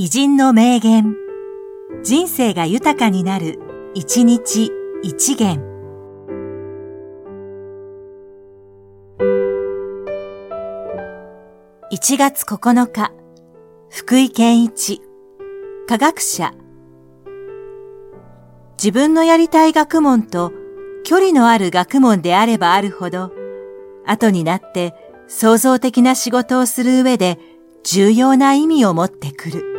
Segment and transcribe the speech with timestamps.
[0.00, 1.16] 偉人の名言。
[2.04, 3.58] 人生が豊かになる、
[3.94, 4.70] 一日
[5.02, 5.60] 一元。
[11.90, 13.10] 1月9日、
[13.90, 15.02] 福井健一、
[15.88, 16.54] 科学者。
[18.80, 20.52] 自分のやりたい学問と
[21.02, 23.32] 距離のある学問であればあるほど、
[24.06, 24.94] 後になって
[25.26, 27.40] 創造的な仕事をする上で
[27.82, 29.77] 重要な意味を持ってくる。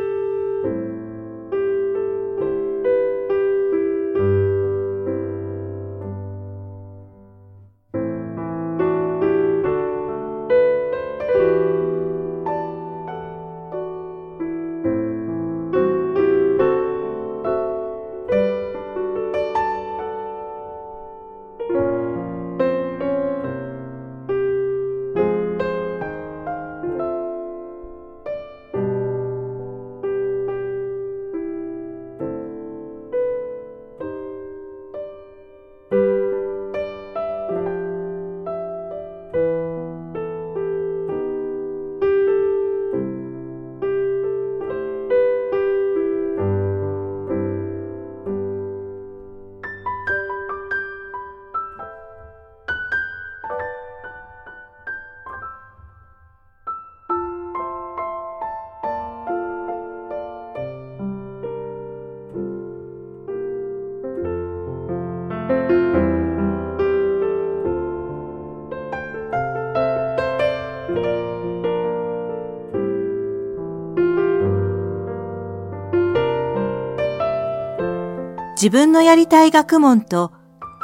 [78.61, 80.33] 自分のやりたい学問と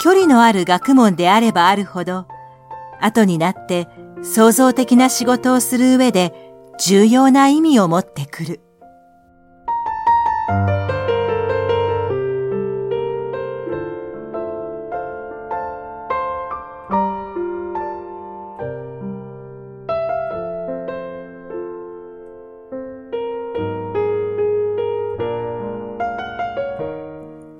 [0.02, 2.26] 距離のある学問であればあるほど、
[3.02, 3.90] 後になって
[4.24, 6.34] 創造的な仕事をする上で
[6.80, 8.65] 重要な意味を持ってくる。